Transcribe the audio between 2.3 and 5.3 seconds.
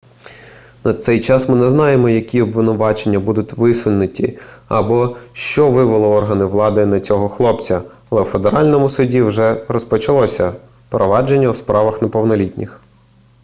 обвинувачення будуть висунуті або